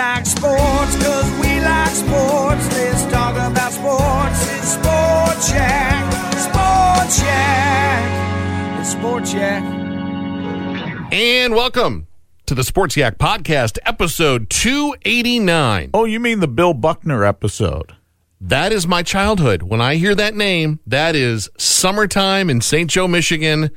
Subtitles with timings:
[0.00, 0.96] like sports?
[1.04, 2.66] Cause we like sports.
[2.72, 4.40] Let's talk about sports.
[4.56, 6.12] It's Sport Check.
[6.46, 8.80] Sport Check.
[8.80, 9.62] It's Sport Check.
[11.12, 12.06] And welcome
[12.46, 15.90] to the Sports Yak Podcast, episode 289.
[15.92, 17.94] Oh, you mean the Bill Buckner episode?
[18.40, 19.64] That is my childhood.
[19.64, 22.88] When I hear that name, that is summertime in St.
[22.88, 23.70] Joe, Michigan.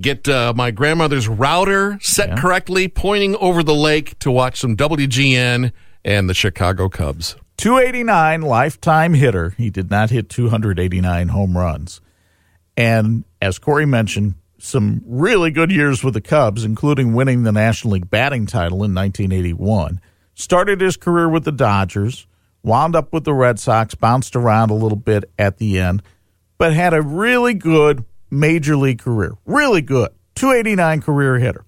[0.00, 2.36] Get uh, my grandmother's router set Yeah.
[2.36, 5.72] correctly, pointing over the lake to watch some WGN
[6.04, 7.36] and the Chicago Cubs.
[7.56, 9.50] 289 lifetime hitter.
[9.56, 12.02] He did not hit 289 home runs.
[12.76, 17.94] And as Corey mentioned, some really good years with the Cubs, including winning the National
[17.94, 20.00] League batting title in 1981.
[20.34, 22.26] Started his career with the Dodgers,
[22.62, 26.02] wound up with the Red Sox, bounced around a little bit at the end,
[26.58, 28.04] but had a really good
[28.38, 29.34] major league career.
[29.44, 30.10] Really good.
[30.34, 31.64] 289 career hitter.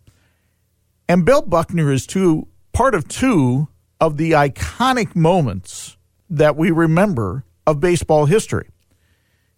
[1.09, 3.69] And Bill Buckner is two part of two
[4.01, 5.97] of the iconic moments
[6.31, 8.69] that we remember of baseball history.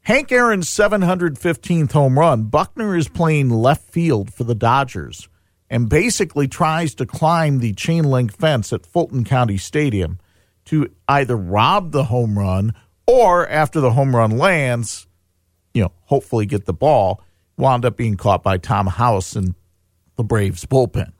[0.02, 5.28] Hank Aaron's 715th home run, Buckner is playing left field for the Dodgers
[5.68, 10.18] and basically tries to climb the chain link fence at Fulton County Stadium
[10.64, 12.74] to either rob the home run
[13.06, 15.06] or after the home run lands,
[15.74, 17.22] you know, hopefully get the ball,
[17.56, 19.54] wound up being caught by Tom House in
[20.16, 21.12] the Braves bullpen.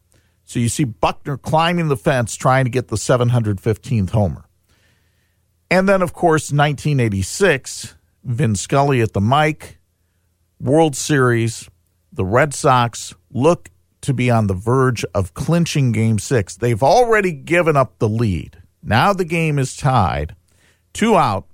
[0.44, 4.46] So you see Buckner climbing the fence trying to get the 715th homer.
[5.70, 9.78] And then, of course, 1986, Vin Scully at the mic,
[10.58, 11.70] World Series,
[12.12, 16.56] the Red Sox look to be on the verge of clinching game six.
[16.56, 18.60] They've already given up the lead.
[18.82, 20.34] Now the game is tied.
[20.92, 21.46] Two out.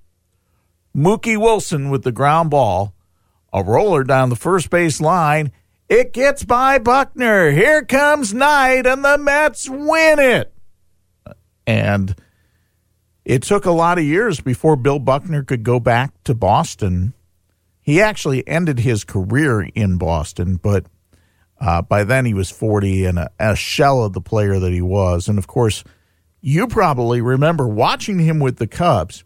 [0.97, 2.95] Mookie Wilson with the ground ball,
[3.53, 5.53] a roller down the first base line.
[5.91, 7.51] It gets by Buckner.
[7.51, 10.53] Here comes Knight, and the Mets win it.
[11.67, 12.15] And
[13.27, 17.13] it took a lot of years before Bill Buckner could go back to Boston.
[17.83, 20.87] He actually ended his career in Boston, but
[21.61, 24.83] uh, by then he was 40 and a, a shell of the player that he
[24.83, 25.29] was.
[25.29, 25.85] And of course,
[26.41, 29.25] you probably remember watching him with the Cubs.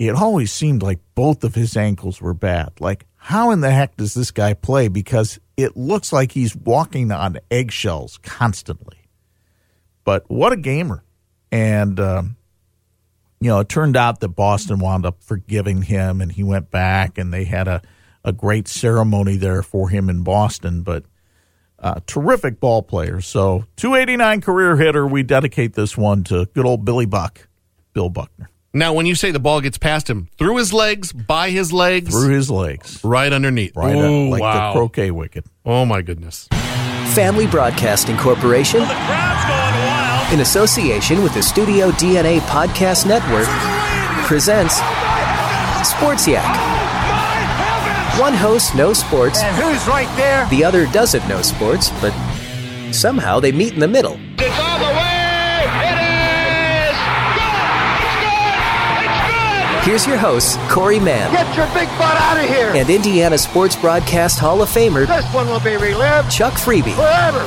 [0.00, 2.80] It always seemed like both of his ankles were bad.
[2.80, 4.88] Like, how in the heck does this guy play?
[4.88, 8.96] Because it looks like he's walking on eggshells constantly.
[10.04, 11.04] But what a gamer.
[11.52, 12.36] And, um,
[13.40, 17.18] you know, it turned out that Boston wound up forgiving him and he went back
[17.18, 17.82] and they had a,
[18.24, 20.80] a great ceremony there for him in Boston.
[20.80, 21.04] But
[21.78, 23.20] uh, terrific ball player.
[23.20, 25.06] So 289 career hitter.
[25.06, 27.48] We dedicate this one to good old Billy Buck,
[27.92, 31.50] Bill Buckner, Now, when you say the ball gets past him, through his legs, by
[31.50, 33.74] his legs, through his legs, right underneath.
[33.74, 34.72] right Ooh, up like wow.
[34.72, 35.44] the croquet wicket.
[35.64, 36.46] Oh, my goodness.
[37.14, 38.82] Family Broadcasting Corporation,
[40.32, 43.48] in association with the Studio DNA Podcast Network,
[44.28, 44.76] presents
[45.88, 46.46] Sports Yak.
[48.20, 50.46] One host knows sports, And who's right there?
[50.50, 52.12] the other doesn't know sports, but
[52.92, 54.16] somehow they meet in the middle.
[54.38, 54.99] It's on the way.
[59.90, 62.70] Here's your hosts, Corey Mann Get your big butt out of here.
[62.76, 66.94] and Indiana Sports Broadcast Hall of Famer This one will be relived Chuck Freeby.
[66.94, 67.40] forever.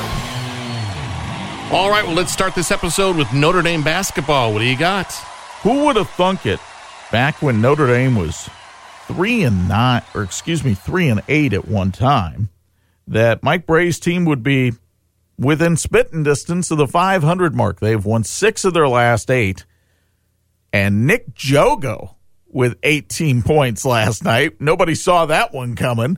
[1.74, 4.52] All right, well, let's start this episode with Notre Dame basketball.
[4.52, 5.10] What do you got?
[5.62, 6.60] Who would have thunk it
[7.14, 8.50] back when Notre Dame was
[9.08, 12.50] three and nine, or excuse me, three and eight at one time,
[13.08, 14.74] that Mike Brey's team would be
[15.40, 17.80] within spitting distance of the 500 mark.
[17.80, 19.64] They've won six of their last eight.
[20.74, 22.16] And Nick Djogo
[22.54, 24.62] with 18 points last night.
[24.62, 26.18] Nobody saw that one coming,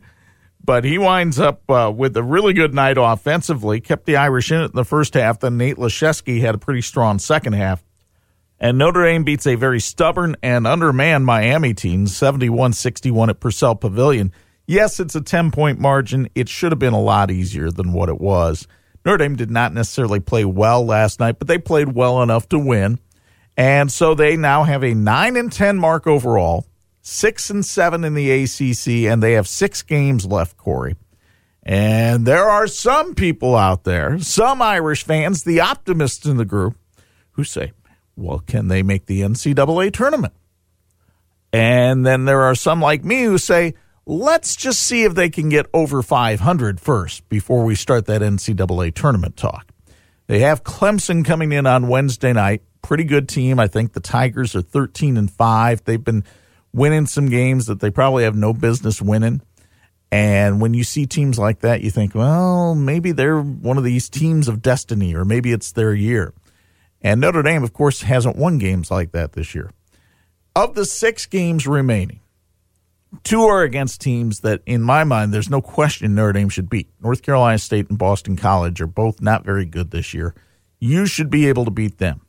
[0.64, 3.82] but he winds up uh, with a really good night offensively.
[3.82, 5.40] Kept the Irish in it in the first half.
[5.40, 7.84] Then Nate Laszewski had a pretty strong second half.
[8.60, 13.76] And Notre Dame beats a very stubborn and undermanned Miami team, 71 61 at Purcell
[13.76, 14.32] Pavilion.
[14.66, 16.30] Yes, it's a 10 point margin.
[16.36, 18.68] It should have been a lot easier than what it was.
[19.06, 22.58] Notre Dame did not necessarily play well last night, but they played well enough to
[22.58, 22.98] win.
[23.58, 26.66] And so they now have a 9 and 10 mark overall,
[27.02, 30.96] 6 and 7 in the ACC, and they have six games left, Corey.
[31.64, 36.76] And there are some people out there, some Irish fans, the optimists in the group,
[37.32, 37.72] who say,
[38.16, 40.34] Well, can they make the NCAA tournament?
[41.52, 43.76] And then there are some like me who say,
[44.06, 48.94] let's just see if they can get over 500 first before we start that NCAA
[48.94, 49.72] tournament talk.
[50.28, 52.64] They have Clemson coming in on Wednesday night.
[52.82, 53.60] Pretty good team.
[53.60, 55.84] I think the Tigers are 13 and 5.
[55.84, 56.24] They've been
[56.74, 59.42] winning some games that they probably have no business winning.
[60.12, 64.10] And when you see teams like that, you think, well, maybe they're one of these
[64.10, 66.34] teams of destiny, or maybe it's their year.
[67.02, 69.72] And Notre Dame, of course, hasn't won games like that this year.
[70.56, 72.22] Of the six games remaining,
[73.24, 76.90] two are against teams that, in my mind, there's no question Notre Dame should beat.
[77.02, 80.36] North Carolina State and Boston College are both not very good this year.
[80.80, 82.22] You should be able to beat them.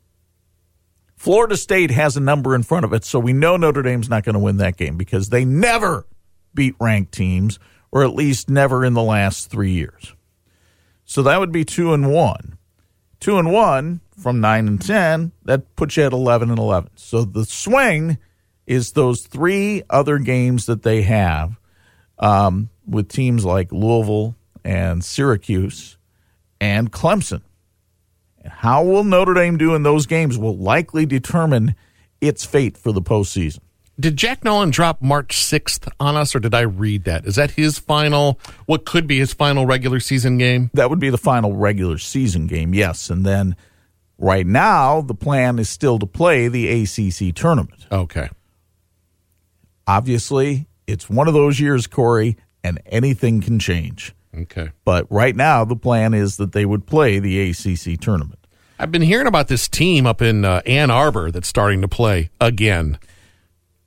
[1.15, 4.23] Florida State has a number in front of it, so we know Notre Dame's not
[4.23, 6.05] going to win that game because they never
[6.53, 7.59] beat ranked teams,
[7.91, 10.13] or at least never in the last three years.
[11.05, 12.57] So that would be two and one.
[13.19, 16.91] Two and one from nine and ten, that puts you at eleven and eleven.
[16.95, 18.19] So the swing
[18.67, 21.59] is those three other games that they have
[22.19, 25.97] um, with teams like Louisville and Syracuse
[26.61, 27.41] and Clemson.
[28.43, 31.75] And how will Notre Dame do in those games will likely determine
[32.21, 33.59] its fate for the postseason.
[33.99, 37.25] Did Jack Nolan drop March 6th on us, or did I read that?
[37.25, 40.69] Is that his final, what could be his final regular season game?
[40.75, 43.09] That would be the final regular season game, yes.
[43.09, 43.55] And then
[44.19, 47.87] right now, the plan is still to play the ACC tournament.
[47.91, 48.29] Okay.
[49.87, 54.13] Obviously, it's one of those years, Corey, and anything can change.
[54.35, 54.71] Okay.
[54.85, 58.39] But right now, the plan is that they would play the ACC tournament.
[58.79, 62.29] I've been hearing about this team up in uh, Ann Arbor that's starting to play
[62.39, 62.99] again.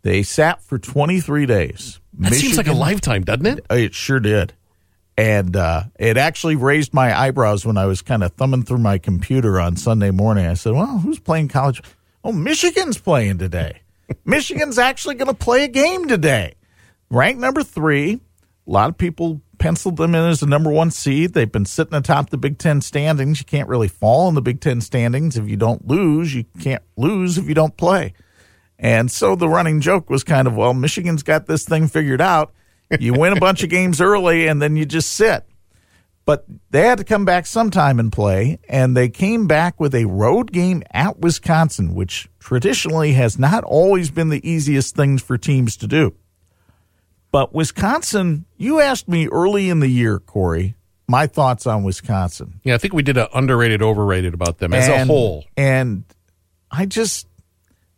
[0.02, 2.00] They sat for 23 days.
[2.14, 3.64] That seems like a lifetime, doesn't it?
[3.70, 4.54] It sure did.
[5.16, 8.98] And uh, it actually raised my eyebrows when I was kind of thumbing through my
[8.98, 10.46] computer on Sunday morning.
[10.46, 11.82] I said, well, who's playing college?
[12.24, 13.82] Oh, Michigan's playing today.
[14.24, 16.54] Michigan's actually going to play a game today.
[17.10, 18.20] Ranked number three.
[18.66, 21.34] A lot of people penciled them in as the number one seed.
[21.34, 23.40] They've been sitting atop the Big Ten standings.
[23.40, 26.34] You can't really fall in the Big Ten standings if you don't lose.
[26.34, 28.14] You can't lose if you don't play.
[28.78, 32.52] And so the running joke was kind of, well, Michigan's got this thing figured out.
[32.98, 35.44] You win a bunch of games early and then you just sit.
[36.30, 40.04] But they had to come back sometime and play, and they came back with a
[40.04, 45.76] road game at Wisconsin, which traditionally has not always been the easiest things for teams
[45.78, 46.14] to do.
[47.32, 50.76] But Wisconsin, you asked me early in the year, Corey,
[51.08, 54.86] my thoughts on Wisconsin Yeah, I think we did an underrated, overrated about them as
[54.86, 55.46] a whole.
[55.56, 56.04] And
[56.70, 57.26] I just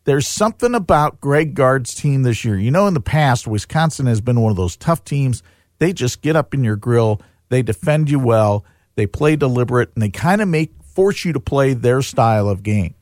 [0.04, 2.58] there's something about Greg Gard's team this year.
[2.58, 5.42] You know, in the past, Wisconsin has been one of those tough teams.
[5.80, 7.20] They just get up in your grill,
[7.52, 8.64] they defend you well,
[8.94, 12.62] they play deliberate, and they kind of make force you to play their style of
[12.62, 12.94] game.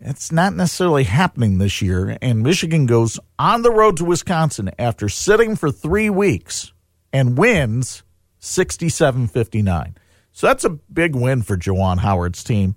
[0.00, 5.08] It's not necessarily happening this year, and Michigan goes on the road to Wisconsin after
[5.08, 6.72] sitting for three weeks
[7.12, 8.02] and wins
[8.40, 9.96] 67 59.
[10.32, 12.74] So that's a big win for Juwan Howard's team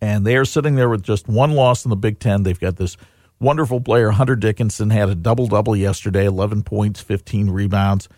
[0.00, 2.42] and they are sitting there with just one loss in the Big Ten.
[2.42, 2.96] They've got this
[3.38, 8.08] wonderful player, Hunter Dickinson, had a double double yesterday, 11 points, 15 rebounds.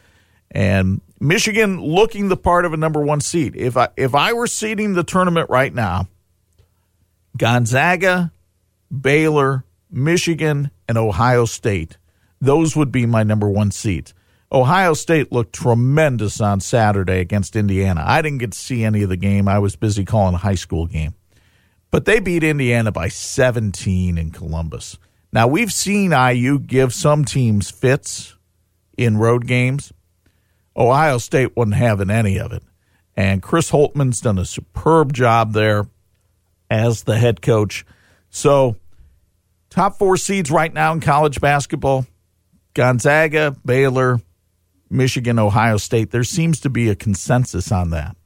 [0.50, 3.54] And Michigan looking the part of a number one seed.
[3.54, 6.08] If I if I were seeding the tournament right now,
[7.36, 8.32] Gonzaga,
[8.90, 11.96] Baylor, Michigan, and Ohio State,
[12.40, 14.14] those would be my number one seeds.
[14.50, 18.02] Ohio State looked tremendous on Saturday against Indiana.
[18.04, 19.46] I didn't get to see any of the game.
[19.46, 21.14] I was busy calling a high school game.
[21.92, 24.98] But they beat Indiana by 17 in Columbus.
[25.32, 28.34] Now, we've seen IU give some teams fits
[28.98, 29.92] in road games.
[30.76, 32.62] Ohio State wasn't having any of it.
[33.16, 35.86] And Chris Holtmann's done a superb job there
[36.70, 37.84] as the head coach.
[38.30, 38.76] So,
[39.68, 42.06] top four seeds right now in college basketball
[42.74, 44.20] Gonzaga, Baylor,
[44.88, 46.10] Michigan, Ohio State.
[46.10, 48.16] There seems to be a consensus on that.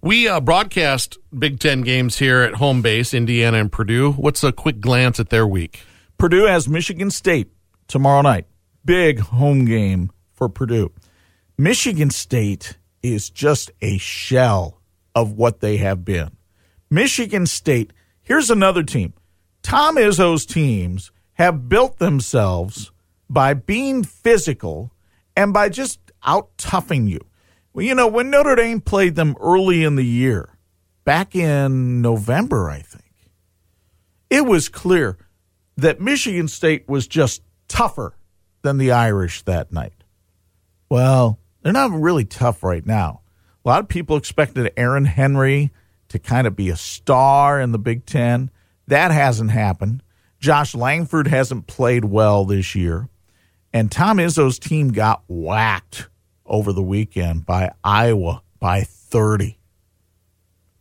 [0.00, 4.12] We uh, broadcast Big Ten games here at home base, Indiana and Purdue.
[4.12, 5.80] What's a quick glance at their week?
[6.18, 7.50] Purdue has Michigan State
[7.88, 8.46] tomorrow night.
[8.84, 10.92] Big home game for Purdue.
[11.60, 14.80] Michigan State is just a shell
[15.12, 16.36] of what they have been.
[16.88, 19.12] Michigan State, here's another team.
[19.60, 22.92] Tom Izzo's teams have built themselves
[23.28, 24.92] by being physical
[25.36, 27.18] and by just out toughing you.
[27.72, 30.56] Well, you know, when Notre Dame played them early in the year,
[31.04, 33.12] back in November, I think,
[34.30, 35.18] it was clear
[35.76, 38.14] that Michigan State was just tougher
[38.62, 40.04] than the Irish that night.
[40.88, 43.20] Well, they're not really tough right now.
[43.64, 45.70] A lot of people expected Aaron Henry
[46.08, 48.50] to kind of be a star in the Big Ten.
[48.86, 50.02] That hasn't happened.
[50.40, 53.08] Josh Langford hasn't played well this year.
[53.72, 56.08] And Tom Izzo's team got whacked
[56.46, 59.58] over the weekend by Iowa by 30.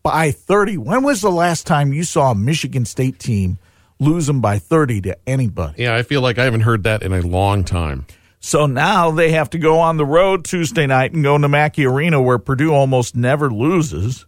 [0.03, 0.77] By 30.
[0.77, 3.57] When was the last time you saw a Michigan State team
[3.99, 5.83] lose them by 30 to anybody?
[5.83, 8.05] Yeah, I feel like I haven't heard that in a long time.
[8.39, 11.85] So now they have to go on the road Tuesday night and go to Mackey
[11.85, 14.25] Arena where Purdue almost never loses.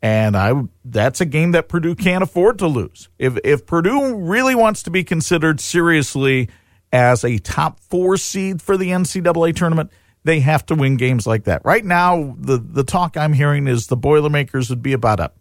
[0.00, 0.52] And I
[0.84, 3.08] that's a game that Purdue can't afford to lose.
[3.18, 6.48] If if Purdue really wants to be considered seriously
[6.92, 9.90] as a top 4 seed for the NCAA tournament,
[10.22, 11.64] they have to win games like that.
[11.64, 15.32] Right now, the the talk I'm hearing is the Boilermakers would be about a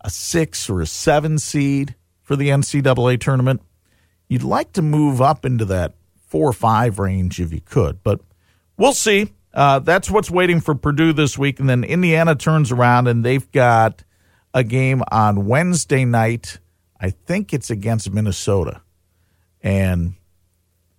[0.00, 3.62] a 6 or a 7 seed for the NCAA tournament.
[4.28, 5.94] You'd like to move up into that
[6.34, 8.20] four or five range if you could, but
[8.76, 9.32] we'll see.
[9.52, 13.48] Uh, that's what's waiting for Purdue this week, and then Indiana turns around and they've
[13.52, 14.02] got
[14.52, 16.58] a game on Wednesday night.
[17.00, 18.82] I think it's against Minnesota,
[19.62, 20.14] and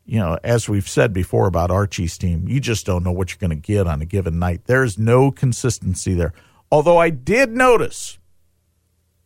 [0.06, 3.46] you know, as we've said before about Archie's team, you just don't know what you're
[3.46, 4.62] going to get on a given night.
[4.68, 6.32] There's no consistency there.
[6.72, 8.20] Although I did notice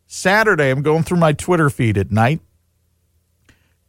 [0.08, 2.40] Saturday, I'm going through my Twitter feed at night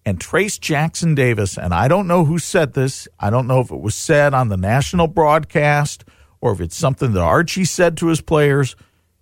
[0.05, 3.07] and Trayce Jackson Davis, and I don't know who said this.
[3.19, 6.03] I don't know if it was said on the national broadcast
[6.39, 8.75] or if it's something that Archie said to his players,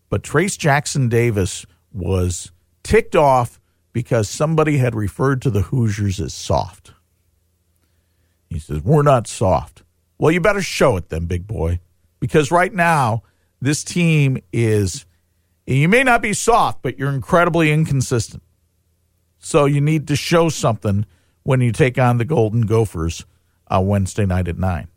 [0.09, 2.51] but Trayce Jackson Davis was
[2.83, 3.59] ticked off
[3.91, 6.93] because somebody had referred to the Hoosiers as soft.
[8.49, 9.83] He says, We're not soft.
[10.17, 11.79] Well, you better show it then, big boy,
[12.19, 13.23] because right now,
[13.61, 15.05] this team is,
[15.65, 18.43] you may not be soft, but you're incredibly inconsistent.
[19.39, 21.05] So you need to show something
[21.43, 23.25] when you take on the Golden Gophers
[23.67, 24.87] uh, Wednesday night at 9.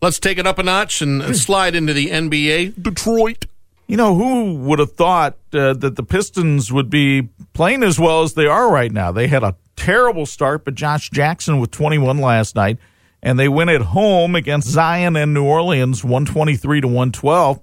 [0.00, 2.82] Let's take it up a notch and slide into the NBA.
[2.82, 3.46] Detroit.
[3.86, 8.22] You know, who would have thought uh, that the Pistons would be playing as well
[8.22, 9.12] as they are right now?
[9.12, 12.78] They had a terrible start, but Josh Jackson with 21 last night,
[13.22, 17.60] and they win at home against Zion and New Orleans, 123 to 112.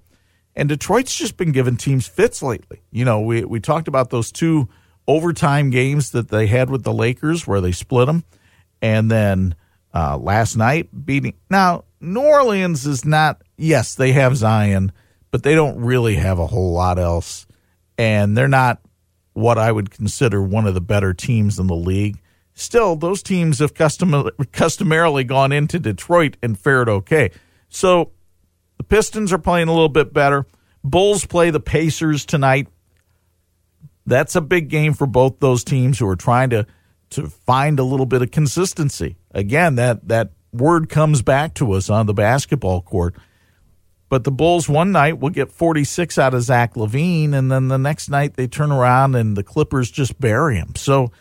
[0.56, 2.82] And Detroit's just been giving teams fits lately.
[2.92, 4.68] You know, we, we talked about those two
[5.08, 8.24] overtime games that they had with the Lakers where they split them.
[8.82, 9.56] And then
[9.94, 11.36] uh, last night beating.
[11.50, 14.92] Now, New Orleans is not, yes, they have Zion,
[15.30, 17.46] but they don't really have a whole lot else.
[17.98, 18.80] And they're not
[19.34, 22.20] what I would consider one of the better teams in the league.
[22.54, 27.32] Still, those teams have custom- customarily gone into Detroit and fared okay.
[27.70, 28.12] So
[28.78, 30.46] the Pistons are playing a little bit better.
[30.84, 32.68] Bulls play the Pacers tonight
[34.06, 36.66] that's a big game for both those teams who are trying to
[37.12, 39.18] to find a little bit of consistency.
[39.32, 43.16] Again, that that word comes back to us on the basketball court.
[44.10, 47.78] But the Bulls one night will get 46 out of Zach LaVine, and then the
[47.78, 50.76] next night they turn around and the Clippers just bury him.
[50.76, 51.12] So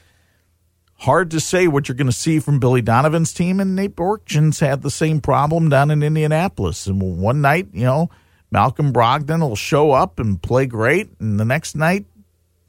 [0.94, 3.60] hard to say what you're going to see from Billy Donovan's team.
[3.60, 6.86] And Nate Bjorkgren had the same problem down in Indianapolis.
[6.88, 8.10] And one night, you know,
[8.50, 12.06] Malcolm Brogdon will show up and play great, and the next night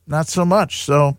[0.07, 0.83] not so much.
[0.83, 1.17] So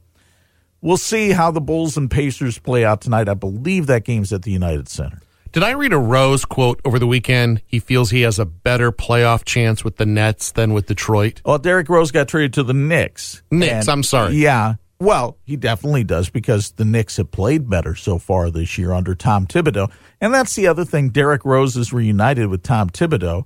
[0.81, 3.29] we'll see how the Bulls and Pacers play out tonight.
[3.29, 5.21] I believe that game's at the United Center.
[5.53, 7.61] Did I read a Rose quote over the weekend?
[7.67, 11.43] He feels he has a better playoff chance with the Nets than with Detroit.
[11.45, 13.43] Well, Derrick Rose got traded to the Knicks.
[13.51, 14.35] Knicks, And- I'm sorry.
[14.37, 14.75] Yeah.
[14.99, 19.15] Well, he definitely does because the Knicks have played better so far this year under
[19.17, 19.91] Tom Thibodeau.
[20.21, 21.11] And that's the other thing.
[21.11, 23.45] Derrick Rose is reunited with Tom Thibodeau.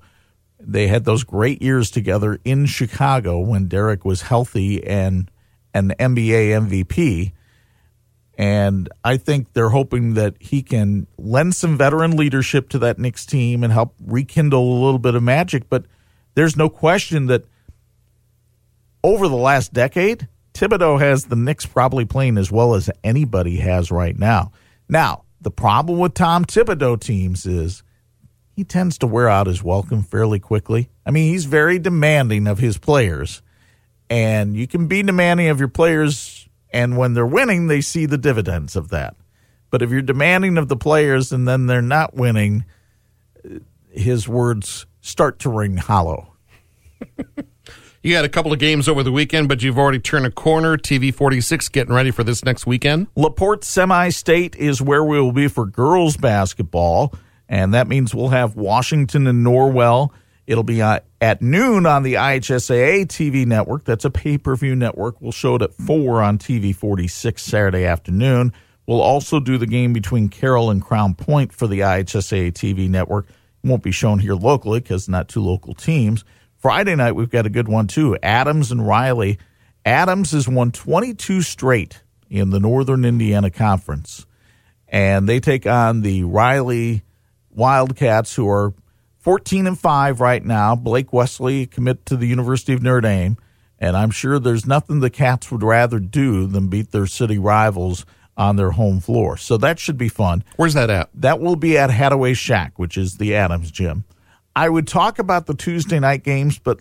[0.69, 5.31] They had those great years together in Chicago when Derrick was healthy and
[5.73, 7.33] an NBA MVP.
[8.37, 13.25] And I think they're hoping that he can lend some veteran leadership to that Knicks
[13.25, 15.71] team and help rekindle a little bit of magic.
[15.71, 15.87] But
[16.35, 17.45] there's no question that
[19.05, 23.91] over the last decade, Thibodeau has the Knicks probably playing as well as anybody has
[23.93, 24.51] right now.
[24.89, 27.83] Now, the problem with Tom Thibodeau teams is
[28.57, 30.89] he tends to wear out his welcome fairly quickly.
[31.05, 33.43] I mean, he's very demanding of his players,
[34.09, 38.17] and you can be demanding of your players, and when they're winning, they see the
[38.17, 39.15] dividends of that.
[39.69, 42.65] But if you're demanding of the players and then they're not winning,
[43.91, 46.33] his words start to ring hollow.
[48.07, 50.77] You had a couple of games over the weekend, but you've already turned a corner.
[50.77, 53.09] TV 46 getting ready for this next weekend.
[53.17, 57.13] Laporte Semi State is where we will be for girls basketball,
[57.49, 60.11] and that means we'll have Washington and Norwell.
[60.47, 63.85] It'll be uh, at noon on the IHSAA TV network.
[63.85, 65.21] That's a pay per view network.
[65.21, 68.53] We'll show it at 4 on TV 46 Saturday afternoon.
[68.87, 73.29] We'll also do the game between Carroll and Crown Point for the IHSAA TV network.
[73.29, 76.25] It won't be shown here locally because not two local teams.
[76.57, 78.17] Friday night, we've got a good one too.
[78.23, 79.39] Adams and Riley
[79.87, 84.27] Adams has won 22 straight in the Northern Indiana Conference,
[84.89, 87.05] and they take on the Riley
[87.57, 88.75] Wildcats, who are
[89.19, 90.77] 14 and 5 right now.
[90.77, 93.37] Blake Wesley commit to the University of Notre Dame,
[93.79, 98.07] and I'm sure there's nothing the Cats would rather do than beat their city rivals
[98.37, 99.37] on their home floor.
[99.37, 100.45] So that should be fun.
[100.57, 101.11] Where's that at?
[101.15, 104.05] That will be at Hadaway Shack, which is the Adams gym.
[104.55, 106.81] I would talk about the Tuesday night games, but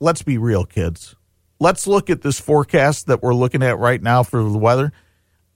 [0.00, 1.14] let's be real, kids.
[1.60, 4.92] Let's look at this forecast that we're looking at right now for the weather.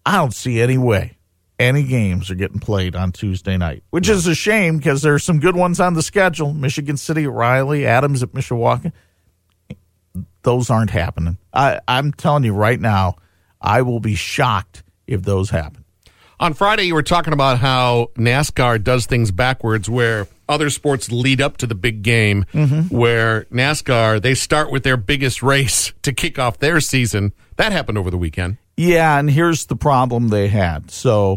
[0.06, 1.18] I don't see any way
[1.60, 5.38] any games are getting played on Tuesday night, which is a shame because there's some
[5.38, 6.54] good ones on the schedule.
[6.54, 8.92] Michigan City at Riley, Adams at Mishawaka.
[10.42, 11.36] Those aren't happening.
[11.52, 13.16] I, I'm telling you right now,
[13.60, 15.84] I will be shocked if those happen.
[16.40, 21.42] On Friday, you were talking about how NASCAR does things backwards, where other sports lead
[21.42, 22.96] up to the big game, mm-hmm.
[22.96, 27.34] where NASCAR, they start with their biggest race to kick off their season.
[27.56, 28.56] That happened over the weekend.
[28.78, 30.90] Yeah, and here's the problem they had.
[30.90, 31.36] So,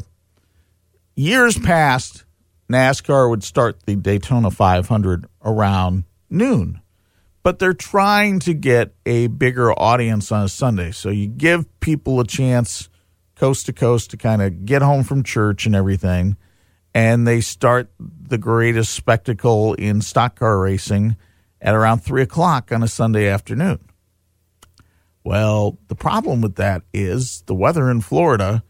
[1.16, 2.26] years past,
[2.72, 6.82] NASCAR would start the Daytona 500 around noon,
[7.44, 10.92] but they're trying to get a bigger audience on a Sunday.
[10.92, 12.90] So, you give people a chance
[13.36, 16.38] coast to coast to kind of get home from church and everything.
[16.94, 21.18] And they start the greatest spectacle in stock car racing
[21.60, 23.80] at around three o'clock on a Sunday afternoon.
[25.24, 28.64] Well, the problem with that is the weather in Florida.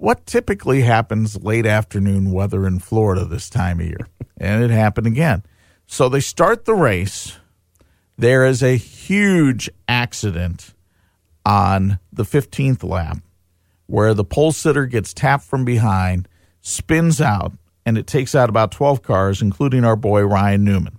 [0.00, 4.08] What typically happens late afternoon weather in Florida this time of year?
[4.38, 5.42] And it happened again.
[5.86, 7.36] So they start the race.
[8.16, 10.72] There is a huge accident
[11.44, 13.18] on the 15th lap
[13.84, 16.26] where the pole sitter gets tapped from behind,
[16.62, 17.52] spins out,
[17.84, 20.98] and it takes out about 12 cars, including our boy Ryan Newman.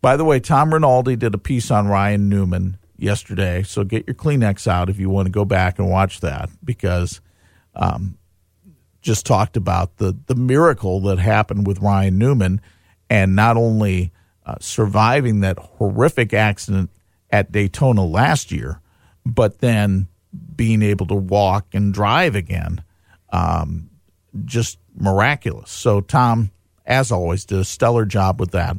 [0.00, 4.14] By the way, Tom Rinaldi did a piece on Ryan Newman yesterday, so get your
[4.14, 7.20] Kleenex out if you want to go back and watch that because
[7.74, 8.18] um,
[9.00, 12.60] just talked about the the miracle that happened with Ryan Newman,
[13.10, 14.12] and not only
[14.46, 16.90] uh, surviving that horrific accident
[17.30, 18.80] at Daytona last year,
[19.24, 20.08] but then
[20.54, 22.82] being able to walk and drive again.
[23.30, 23.90] Um,
[24.44, 25.70] just miraculous.
[25.70, 26.50] So Tom,
[26.86, 28.76] as always, did a stellar job with that.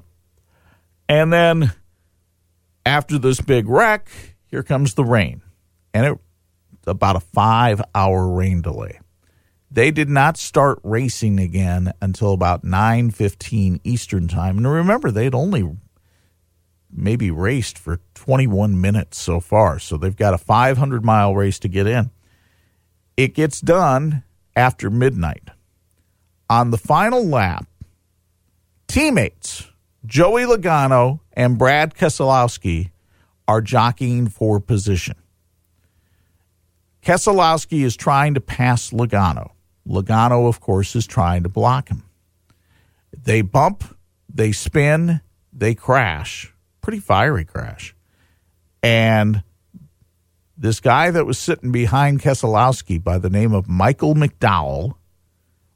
[1.10, 1.74] And then
[2.86, 4.10] after this big wreck,
[4.46, 5.42] here comes the rain,
[5.94, 6.18] and it
[6.88, 9.00] about a five hour rain delay.
[9.72, 14.58] They did not start racing again until about nine fifteen Eastern time.
[14.58, 15.78] And remember, they'd only
[16.96, 19.80] maybe raced for 21 minutes so far.
[19.80, 22.12] So they've got a 500 mile race to get in.
[23.18, 24.24] It gets done
[24.56, 25.50] after midnight.
[26.50, 27.66] On the final lap,
[28.88, 29.70] teammates
[30.06, 32.92] Joey Logano and Brad Keselowski
[33.48, 35.16] are jockeying for position.
[37.04, 39.52] Keselowski is trying to pass Logano.
[39.88, 42.04] Logano, of course, is trying to block him.
[43.12, 43.84] They bump,
[44.34, 46.54] they spin, they crash.
[46.82, 47.96] Pretty fiery crash.
[48.82, 49.44] And
[50.58, 54.96] this guy that was sitting behind Keselowski by the name of Michael McDowell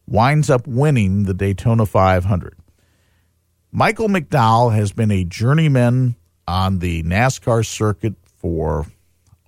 [0.08, 2.56] winds up winning the Daytona 500.
[3.72, 6.16] Michael McDowell has been a journeyman
[6.48, 8.86] on the NASCAR circuit for,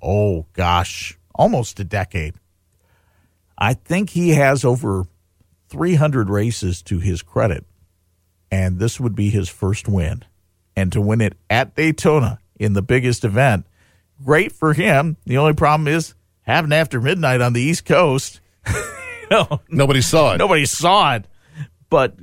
[0.01, 2.35] oh gosh, almost a decade.
[3.57, 5.05] I think he has over
[5.69, 7.65] 300 races to his credit,
[8.51, 10.25] and this would be his first win.
[10.75, 13.65] And to win it at Daytona in the biggest event,
[14.23, 15.17] great for him.
[15.25, 18.41] The only problem is having after midnight on the East Coast.
[19.31, 20.37] know, Nobody saw it.
[20.37, 21.25] Nobody saw it,
[21.89, 22.15] but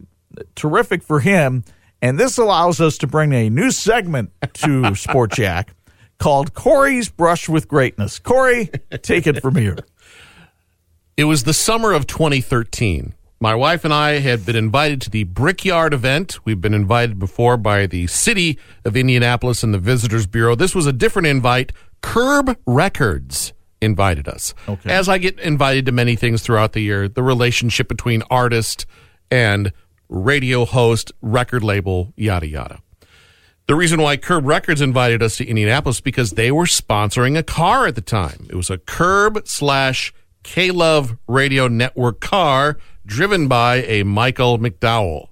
[0.54, 1.64] terrific for him.
[2.02, 5.75] And this allows us to bring a new segment to Sport Yak
[6.18, 8.18] called Corey's Brush with Greatness.
[8.18, 8.70] Corey,
[9.02, 9.78] take it from here.
[11.16, 13.14] It was the summer of 2013.
[13.38, 16.38] My wife and I had been invited to the Brickyard event.
[16.44, 20.54] We've been invited before by the city of Indianapolis and the Visitors Bureau.
[20.54, 21.72] This was a different invite.
[22.00, 23.52] Curb Records
[23.82, 24.54] invited us.
[24.66, 24.90] Okay.
[24.90, 28.86] As I get invited to many things throughout the year, the relationship between artist
[29.30, 29.72] and
[30.08, 32.80] radio host, record label, yada, yada.
[33.68, 37.88] The reason why Curb Records invited us to Indianapolis because they were sponsoring a car
[37.88, 38.46] at the time.
[38.48, 45.30] It was a Curb slash K Love Radio Network car driven by a Michael McDowell,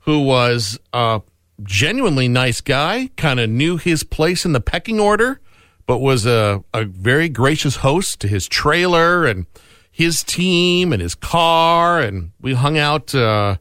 [0.00, 1.20] who was a
[1.62, 5.42] genuinely nice guy, kind of knew his place in the pecking order,
[5.86, 9.44] but was a, a very gracious host to his trailer and
[9.90, 12.00] his team and his car.
[12.00, 13.58] And we hung out uh,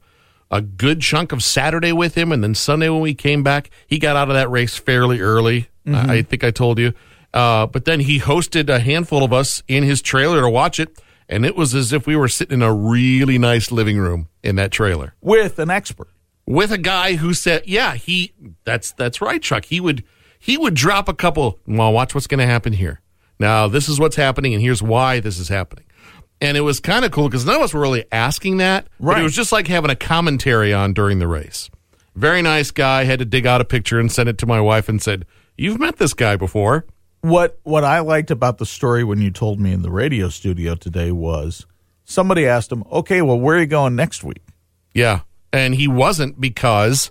[0.53, 2.31] a good chunk of Saturday with him.
[2.31, 5.67] And then Sunday, when we came back, he got out of that race fairly early.
[5.85, 6.93] I, I think I told you.
[7.33, 10.97] Uh, but then he hosted a handful of us in his trailer to watch it,
[11.27, 14.55] and it was as if we were sitting in a really nice living room in
[14.57, 16.09] that trailer with an expert.
[16.45, 18.33] with a guy who said, "Yeah, he
[18.65, 19.65] that's that's right, Chuck.
[19.65, 20.03] He would
[20.37, 21.59] he would drop a couple.
[21.65, 23.01] Well, watch what's going to happen here.
[23.39, 25.85] Now, this is what's happening, and here's why this is happening."
[26.43, 29.07] And it was kind of cool because none of us were really asking that, but
[29.07, 29.19] Right.
[29.21, 31.69] it was just like having a commentary on during the race.
[32.15, 33.05] Very nice guy.
[33.05, 35.25] Had to dig out a picture and send it to my wife and said,
[35.57, 36.85] "You've met this guy before."
[37.21, 40.75] What what I liked about the story when you told me in the radio studio
[40.75, 41.65] today was
[42.03, 44.41] somebody asked him, "Okay, well, where are you going next week?"
[44.93, 45.21] Yeah.
[45.53, 47.09] And he wasn't because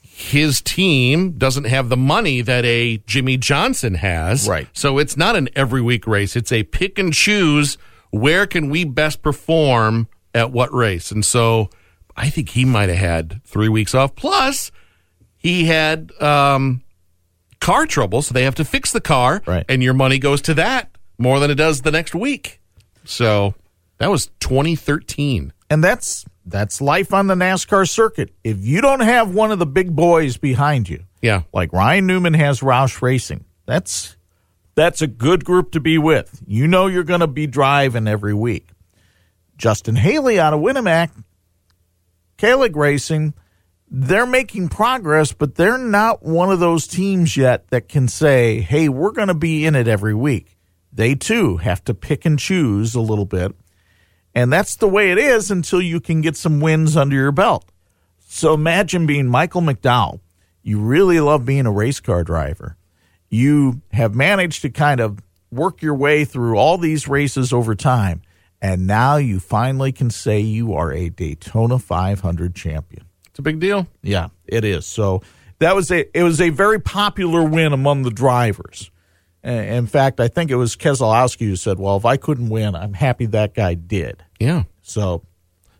[0.00, 4.48] his team doesn't have the money that a Jimmie Johnson has.
[4.48, 4.68] Right.
[4.72, 6.36] So it's not an every week race.
[6.36, 7.76] It's a pick and choose
[8.18, 11.10] where can we best perform at what race.
[11.10, 11.70] And so
[12.16, 14.14] I think he might have had three weeks off.
[14.16, 14.70] Plus,
[15.36, 16.82] he had um,
[17.60, 19.42] car trouble, so they have to fix the car.
[19.46, 19.64] Right.
[19.68, 22.60] And your money goes to that more than it does the next week.
[23.04, 23.54] So
[23.98, 25.52] that was 2013.
[25.70, 28.30] And that's that's life on the NASCAR circuit.
[28.44, 31.42] If you don't have one of the big boys behind you, Yeah.
[31.54, 34.16] like Ryan Newman has Roush Racing, that's
[34.74, 36.42] that's a good group to be with.
[36.46, 38.68] You know you're going to be driving every week.
[39.56, 41.10] Justin Haley out of Winamac,
[42.38, 43.34] Kaulig Racing,
[43.88, 48.88] they're making progress, but they're not one of those teams yet that can say, "Hey,
[48.88, 50.56] we're going to be in it every week."
[50.92, 53.54] They too have to pick and choose a little bit.
[54.34, 57.70] And that's the way it is until you can get some wins under your belt.
[58.26, 60.20] So imagine being Michael McDowell.
[60.62, 62.76] You really love being a race car driver.
[63.34, 65.18] You have managed to kind of
[65.50, 68.22] work your way through all these races over time.
[68.62, 73.06] And now you finally can say you are a Daytona 500 champion.
[73.26, 73.88] It's a big deal.
[74.02, 74.86] Yeah, it is.
[74.86, 75.20] So
[75.58, 78.92] that was a it was a very popular win among the drivers.
[79.42, 82.94] In fact, I think it was Keselowski who said, "Well, if I couldn't win, I'm
[82.94, 84.62] happy that guy did." Yeah.
[84.82, 85.24] So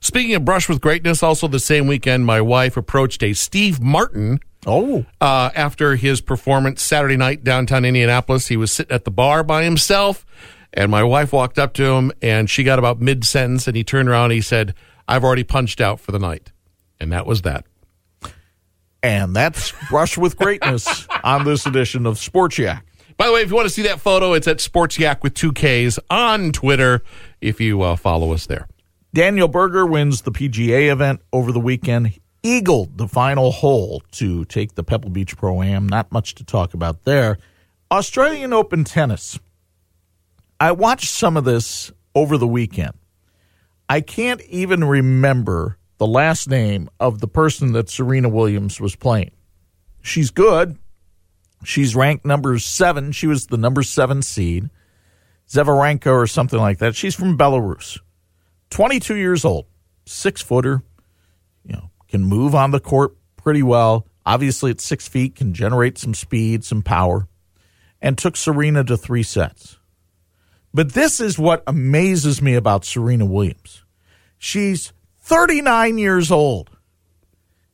[0.05, 4.38] Speaking of brush with greatness, also the same weekend, my wife approached a Steve Martin
[4.66, 8.48] Oh, uh, after his performance Saturday night downtown Indianapolis.
[8.48, 10.24] He was sitting at the bar by himself,
[10.72, 13.85] and my wife walked up to him, and she got about mid sentence, and he
[13.85, 14.74] turned around and he said,
[15.07, 16.53] "I've already punched out for the night,"
[16.98, 17.66] and that was that.
[19.03, 22.87] and that's Brush with Greatness on this edition of Sports Yak.
[23.16, 25.35] By the way, if you want to see that photo, it's at Sports Yak with
[25.35, 27.03] two Ks on Twitter.
[27.40, 28.66] If you uh, follow us there.
[29.12, 32.18] Daniel Berger wins the PGA event over the weekend.
[32.46, 35.88] Eagled the final hole to take the Pebble Beach Pro Am.
[35.88, 37.38] Not much to talk about there.
[37.90, 39.38] Australian Open tennis.
[40.61, 42.92] I watched some of this over the weekend.
[43.88, 49.30] I can't even remember the last name of the person that Serena Williams was playing.
[50.02, 50.76] She's good.
[51.64, 53.12] She's ranked number seven.
[53.12, 54.68] She was the number seven seed.
[55.48, 56.94] Zevarenko or something like that.
[56.94, 57.98] She's from Belarus.
[58.68, 59.64] 22 years old,
[60.04, 60.83] six footer,
[61.64, 64.07] you know, can move on the court pretty well.
[64.24, 67.27] Obviously, at six feet, can generate some speed, some power,
[68.00, 69.79] and took Serena to three sets.
[70.72, 73.83] But this is what amazes me about Serena Williams.
[74.38, 76.70] She's 39 years old.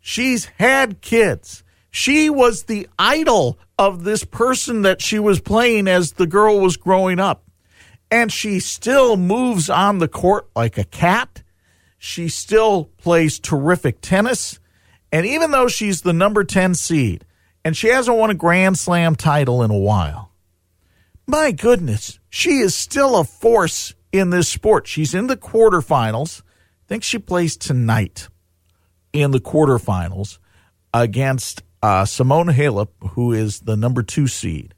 [0.01, 1.63] She's had kids.
[1.91, 6.79] She was the idol of this person that she was playing as the girl was
[6.79, 7.45] growing up
[8.11, 11.43] and she still moves on the court like a cat.
[12.03, 14.59] She still plays terrific tennis.
[15.13, 17.27] And even though she's the number 10 seed
[17.63, 20.33] and she hasn't won a Grand Slam title in a while,
[21.27, 24.87] my goodness, she is still a force in this sport.
[24.87, 26.41] She's in the quarterfinals.
[26.41, 28.29] I think she plays tonight
[29.13, 30.39] in the quarterfinals
[30.95, 34.75] against uh, Simona Halep, who is the number two seed.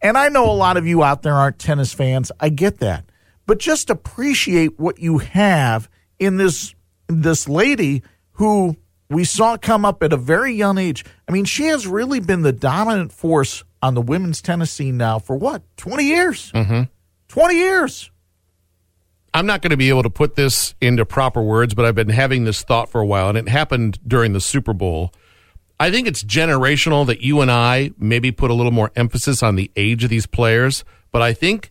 [0.00, 2.32] And I know a lot of you out there aren't tennis fans.
[2.40, 3.04] I get that.
[3.46, 6.74] But just appreciate what you have in this
[7.08, 8.02] this lady
[8.32, 8.76] who
[9.10, 11.04] we saw come up at a very young age.
[11.26, 15.18] I mean, she has really been the dominant force on the women's tennis scene now
[15.18, 15.62] for what?
[15.76, 16.52] 20 years.
[16.52, 16.82] Mm-hmm.
[17.28, 18.10] 20 years.
[19.34, 22.08] I'm not going to be able to put this into proper words, but I've been
[22.08, 25.12] having this thought for a while, and it happened during the Super Bowl.
[25.78, 29.54] I think it's generational that you and I maybe put a little more emphasis on
[29.54, 31.70] the age of these players, but I think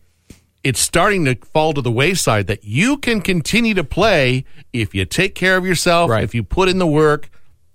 [0.67, 5.05] it's starting to fall to the wayside that you can continue to play if you
[5.05, 6.23] take care of yourself, Right.
[6.23, 7.29] if you put in the work.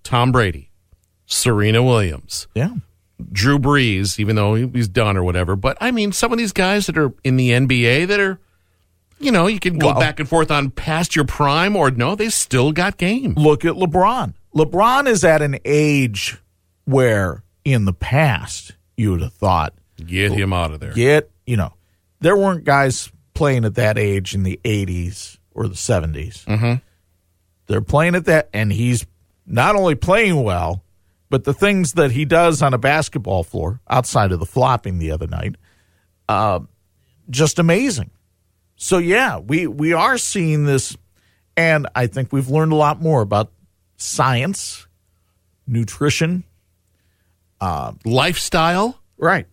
[0.04, 0.70] Tom Brady,
[1.26, 2.74] Serena Williams, Yeah.
[3.30, 5.54] Drew Brees, even though he's done or whatever.
[5.56, 8.40] But I mean, some of these guys that are in the NBA that are,
[9.20, 12.14] you know, you can go Well- back and forth on past your prime or no,
[12.16, 13.34] they still got game.
[13.36, 14.34] Look at LeBron.
[14.56, 16.36] LeBron is at an age
[16.84, 19.74] where in the past you would have thought
[20.04, 20.92] Get him out of there.
[20.92, 21.72] Get, you know,
[22.22, 26.44] there weren't guys playing at that age in the 80s or the 70s.
[26.44, 26.74] Mm-hmm.
[27.66, 29.06] They're playing at that, and he's
[29.46, 30.84] not only playing well,
[31.30, 35.10] but the things that he does on a basketball floor outside of the flopping the
[35.10, 35.56] other night,
[36.28, 36.60] uh,
[37.30, 38.10] just amazing.
[38.76, 40.96] So yeah, we we are seeing this,
[41.56, 43.52] and I think we've learned a lot more about
[43.96, 44.86] science,
[45.66, 46.44] nutrition,
[48.04, 48.98] Lifestyle.
[49.16, 49.46] Right.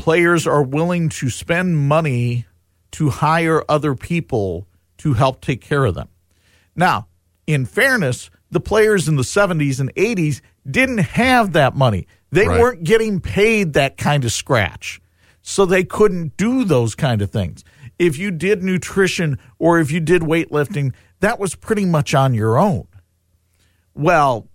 [0.00, 2.46] Players are willing to spend money
[2.92, 6.08] to hire other people to help take care of them.
[6.74, 7.06] Now,
[7.46, 12.06] in fairness, the players in the 70s and 80s didn't have that money.
[12.32, 12.58] They Right.
[12.58, 15.02] weren't getting paid that kind of scratch.
[15.42, 17.62] So they couldn't do those kind of things.
[17.98, 22.58] If you did nutrition or if you did weightlifting, that was pretty much on your
[22.58, 22.86] own.
[23.94, 24.48] Well,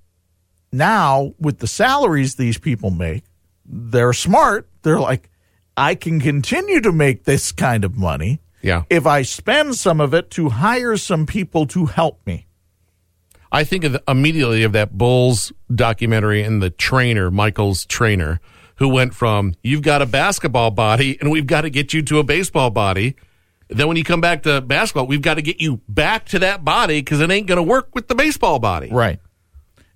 [0.71, 3.25] now with the salaries these people make,
[3.63, 4.67] they're smart.
[4.81, 5.29] They're like,
[5.77, 8.83] I can continue to make this kind of money Yeah.
[8.89, 12.47] if I spend some of it to hire some people to help me.
[13.51, 18.39] I think of the, immediately of that Bulls documentary and the trainer, Michael's trainer,
[18.77, 22.19] who went from you've got a basketball body and we've got to get you to
[22.19, 23.15] a baseball body.
[23.69, 26.63] Then when you come back to basketball, we've got to get you back to that
[26.65, 28.89] body because it ain't going to work with the baseball body.
[28.91, 29.19] Right.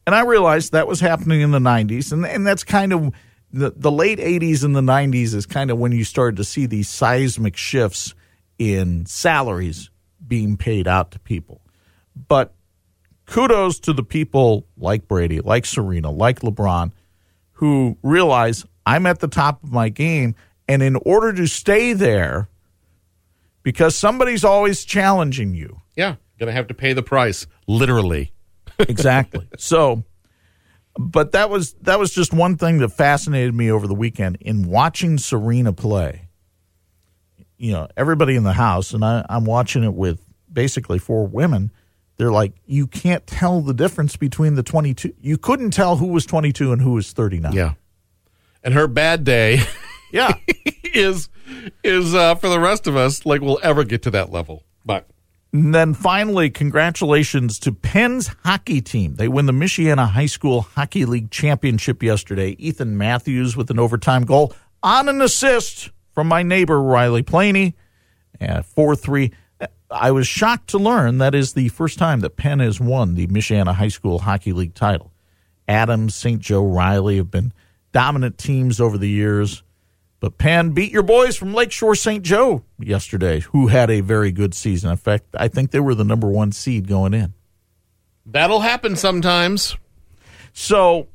[0.07, 2.11] And I realized that was happening in the 90s.
[2.11, 3.13] And, and that's kind of
[3.51, 6.65] the, the late 80s and the 90s is kind of when you started to see
[6.65, 8.13] these seismic shifts
[8.57, 9.89] in salaries
[10.25, 11.61] being paid out to people.
[12.27, 12.53] But
[13.25, 16.91] kudos to the people like Brady, like Serena, like LeBron,
[17.53, 20.35] who realize I'm at the top of my game.
[20.67, 22.47] And in order to stay there,
[23.63, 25.81] because somebody's always challenging you.
[25.95, 26.15] Yeah.
[26.39, 28.31] Going to have to pay the price, literally.
[28.79, 29.47] exactly.
[29.57, 30.03] So,
[31.01, 34.67] but that was that was just one thing that fascinated me over the weekend in
[34.67, 36.27] watching Serena play.
[37.57, 40.19] You know, everybody in the house, and I, I'm watching it with
[40.51, 41.71] basically four women.
[42.17, 45.13] They're like, you can't tell the difference between the 22.
[45.21, 47.53] You couldn't tell who was 22 and who was 39.
[47.53, 47.75] Yeah.
[48.61, 49.61] And her bad day
[50.11, 50.33] yeah.
[50.83, 51.29] is
[51.81, 54.65] is uh, for the rest of us like we'll ever get to that level.
[54.83, 55.07] But
[55.51, 59.15] And then finally, congratulations to Penn's hockey team.
[59.15, 62.55] They win the Michiana High School Hockey League Championship yesterday.
[62.59, 67.73] Ethan Matthews with an overtime goal on an assist from my neighbor, Riley Planey.
[68.39, 69.31] Uh, 4 3.
[69.91, 73.25] I was shocked to learn that is the first time that Penn has won the
[73.27, 75.11] Michiana High School Hockey League title.
[75.67, 76.39] Adams, St.
[76.39, 77.53] Joe, Riley have been
[77.91, 79.63] dominant teams over the years.
[80.19, 82.23] But Penn beat your boys from Lakeshore St.
[82.23, 84.91] Joe yesterday, who had a very good season.
[84.91, 87.33] In fact, I think they were the number one seed going in.
[88.25, 89.77] that'll happen sometimes.
[90.51, 91.07] So,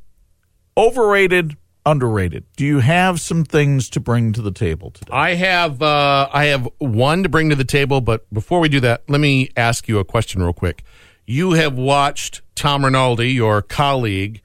[0.77, 2.45] overrated, underrated.
[2.57, 5.13] Do you have some things to bring to the table today?
[5.13, 8.81] I have uh, I have one to bring to the table, but before we do
[8.81, 10.83] that, let me ask you a question real quick.
[11.27, 14.41] You have watched Tom Rinaldi, your colleague,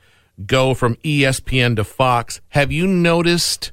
[0.46, 2.42] go from ESPN to Fox.
[2.50, 3.72] Have you noticed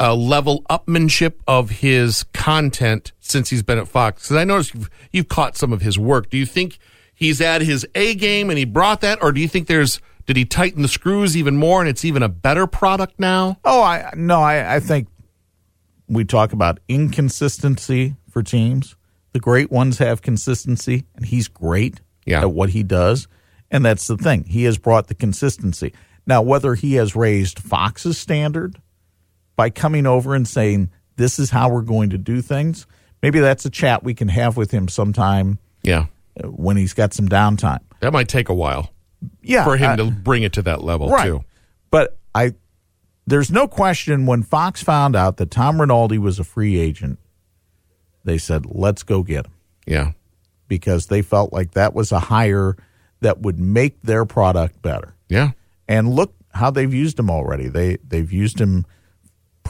[0.00, 4.22] a level upmanship of his content since he's been at Fox?
[4.24, 6.28] Because I noticed you've, you've caught some of his work.
[6.30, 6.78] Do you think
[7.14, 10.36] he's at his A game and he brought that, or do you think there's did
[10.36, 13.58] he tighten the screws even more and it's even a better product now?
[13.64, 15.08] Oh, I no, I, I think
[16.08, 18.96] we talk about inconsistency for teams.
[19.32, 22.40] The great ones have consistency, and he's great Yeah.
[22.40, 23.28] at what he does.
[23.70, 24.44] And that's the thing.
[24.44, 25.92] He has brought the consistency.
[26.26, 28.80] Now, whether he has raised Fox's standard
[29.60, 32.86] by coming over and saying, this is how we're going to do things,
[33.22, 36.06] maybe that's a chat we can have with him sometime Yeah,
[36.42, 37.80] uh, when he's got some downtime.
[38.00, 38.90] that might take a while.
[39.42, 39.64] Yeah.
[39.64, 41.26] for him I- to bring it to that level right.
[41.26, 41.44] too.
[41.90, 42.54] But I,
[43.26, 47.18] there's no question when Fox found out that Tom Rinaldi was a free agent,
[48.24, 49.52] they said, let's go get him
[49.86, 50.12] Yeah.
[50.68, 52.76] because they felt like that was a hire
[53.20, 55.14] that would make their product better.
[55.28, 55.50] Yeah.
[55.86, 57.68] And look how they've used him already.
[57.68, 58.86] They they've used him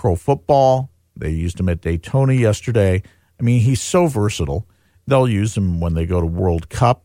[0.01, 0.91] pro football.
[1.15, 3.03] They used him at Daytona yesterday.
[3.39, 4.67] I mean, he's so versatile.
[5.07, 7.05] They'll use him when they go to World Cup.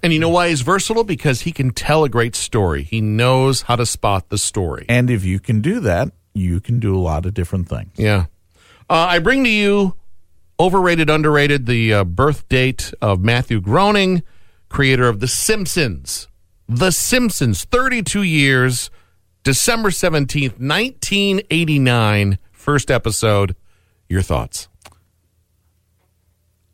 [0.00, 1.02] And you know why he's versatile?
[1.02, 2.84] Because he can tell a great story.
[2.84, 4.86] He knows how to spot the story.
[4.88, 7.90] And if you can do that, you can do a lot of different things.
[7.96, 8.26] Yeah.
[8.88, 9.96] Uh, I bring to you
[10.60, 14.22] overrated, underrated, the uh, birth date of Matthew Groening,
[14.68, 16.28] creator of The Simpsons.
[16.68, 18.88] The Simpsons, 32 years,
[19.48, 23.56] December 17th, 1989, first episode.
[24.06, 24.68] Your thoughts?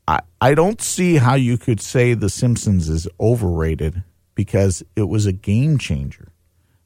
[0.08, 4.02] I, I don't see how you could say The Simpsons is overrated
[4.34, 6.32] because it was a game changer.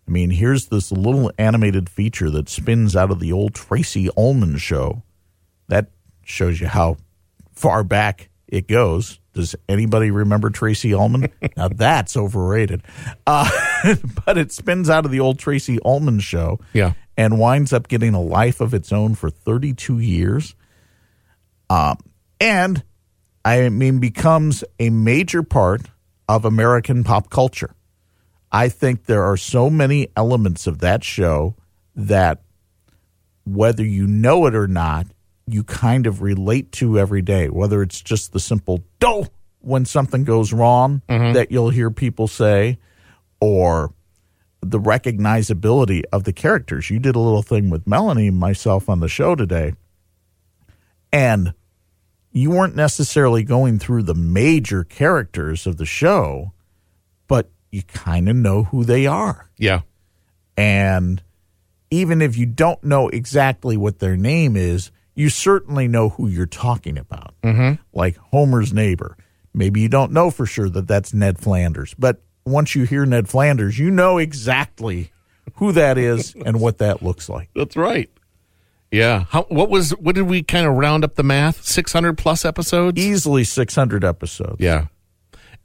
[0.07, 4.59] I mean, here's this little animated feature that spins out of the old Tracey Ullman
[4.59, 5.05] show.
[5.69, 5.87] That
[6.23, 6.99] shows you how
[7.53, 9.21] far back it goes.
[9.39, 11.29] Does anybody remember Tracey Ullman?
[11.57, 12.83] now that's overrated.
[13.25, 13.49] Uh,
[14.27, 16.95] but it spins out of the old Tracey Ullman show Yeah.
[17.17, 20.57] and winds up getting a life of its own for 32 years.
[21.71, 21.99] Um,
[22.41, 22.83] and
[23.45, 25.83] I mean, becomes a major part
[26.29, 27.71] of American pop culture.
[28.51, 31.55] I think there are so many elements of that show
[31.95, 32.43] that
[33.47, 35.07] whether you know it or not,
[35.53, 39.27] you kind of relate to every day, whether it's just the simple do
[39.61, 41.33] when something goes wrong mm-hmm.
[41.33, 42.79] that you'll hear people say,
[43.41, 43.93] or
[44.61, 46.91] the recognizability of the characters.
[46.91, 49.75] You did a little thing with Melanie and myself on the show today,
[51.13, 51.55] and
[52.33, 56.53] you weren't necessarily going through the major characters of the show,
[57.27, 59.51] but you kind of know who they are.
[59.57, 59.81] Yeah.
[60.57, 61.23] And
[61.91, 66.47] even if you don't know exactly what their name is, you certainly know who you're
[66.47, 67.35] talking about.
[67.43, 67.83] Mm-hmm.
[67.93, 69.17] Like Homer's neighbor.
[69.53, 73.29] Maybe you don't know for sure that that's Ned Flanders, but once you hear Ned
[73.29, 75.11] Flanders, you know exactly
[75.55, 77.51] who that is and what that looks like.
[77.57, 78.09] That's right.
[78.93, 79.25] Yeah.
[79.31, 81.65] How, what was, what did we kind of round up the math?
[81.65, 82.99] 600 plus episodes?
[83.01, 84.57] Easily 600 episodes.
[84.61, 84.87] Yeah.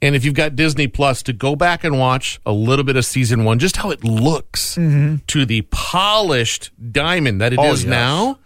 [0.02, 3.06] And if you've got Disney Plus, to go back and watch a little bit of
[3.06, 7.68] season one, just how it looks to the polished diamond that it is Mm-hmm.
[7.70, 7.84] Oh, yes.
[7.84, 8.38] now.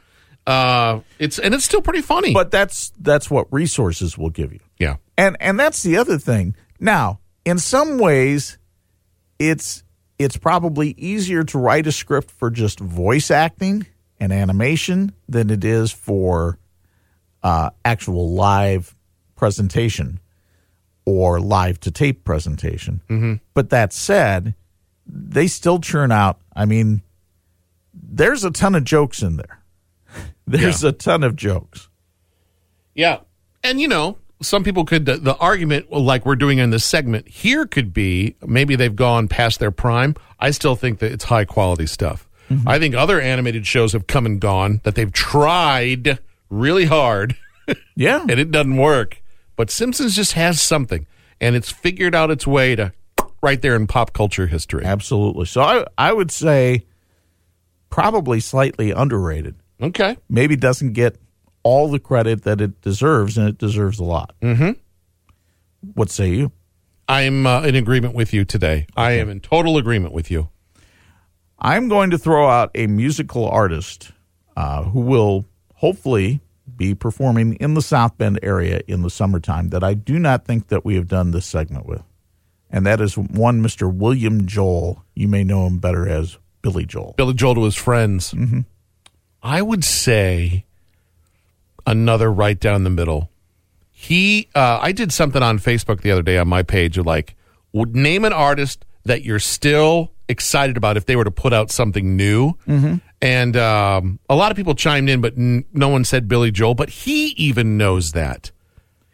[0.49, 2.33] Uh, it's and it's still pretty funny.
[2.33, 4.61] But that's that's what resources will give you.
[4.79, 6.57] yeah, And and that's the other thing.
[6.81, 8.57] Now, in some ways,
[9.39, 9.83] it's
[10.19, 13.87] it's probably easier to write a script for just voice acting
[14.19, 16.59] and animation than it is for
[17.43, 18.97] uh, actual live
[19.37, 20.19] presentation
[21.05, 23.03] or live to tape presentation.
[23.11, 23.35] Mm-hmm.
[23.53, 24.55] But that said,
[25.07, 26.41] they still churn out.
[26.57, 27.03] I mean,
[27.93, 29.58] there's a ton of jokes in there.
[30.51, 31.89] There's a ton of jokes.
[32.95, 33.21] yeah.
[33.65, 37.27] And you know, some people could the, the argument like we're doing in this segment
[37.29, 40.15] here could be maybe they've gone past their prime.
[40.39, 42.29] I still think that it's high quality stuff.
[42.49, 42.69] Mm-hmm.
[42.69, 46.19] I think other animated shows have come and gone that they've tried
[46.51, 47.37] really hard
[47.97, 48.21] Yeah.
[48.23, 49.21] and it doesn't work.
[49.57, 51.07] But Simpsons just has something,
[51.41, 52.93] and it's figured out its way to
[53.43, 54.85] right there in pop culture history.
[54.85, 55.47] Absolutely.
[55.47, 56.87] So I I would say
[57.91, 59.57] probably slightly underrated.
[59.81, 60.17] Okay.
[60.29, 61.17] Maybe doesn't get
[61.63, 64.35] all the credit that it deserves, and it deserves a lot.
[64.43, 64.73] Mm-hmm.
[65.95, 66.53] What say you?
[67.09, 68.87] I'm uh, in agreement with you today.
[68.97, 70.49] I am in total agreement with you.
[71.59, 74.13] I'm going to throw out a musical artist
[74.57, 76.41] uh, who will hopefully
[76.77, 80.69] be performing in the South Bend area in the summertime that I do not think
[80.69, 82.03] that we have done this segment with.
[82.71, 83.93] And that is one Mr.
[83.93, 85.03] William Joel.
[85.15, 87.15] You may know him better as Billy Joel.
[87.17, 88.35] Billy Joel to his friends.
[88.35, 88.61] Mm-hmm.
[89.43, 90.65] I would say
[91.87, 93.31] another right down the middle.
[93.91, 97.35] He, uh, I did something on Facebook the other day on my page of like,
[97.73, 101.71] would name an artist that you're still excited about if they were to put out
[101.71, 102.53] something new.
[102.67, 102.97] Mm-hmm.
[103.21, 106.75] And um, a lot of people chimed in, but n- no one said Billy Joel.
[106.75, 108.53] But he even knows that.